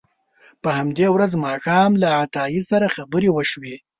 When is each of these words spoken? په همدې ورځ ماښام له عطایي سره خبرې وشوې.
په 0.61 0.69
همدې 0.77 1.07
ورځ 1.15 1.31
ماښام 1.45 1.91
له 2.01 2.09
عطایي 2.23 2.61
سره 2.71 2.93
خبرې 2.95 3.29
وشوې. 3.33 3.75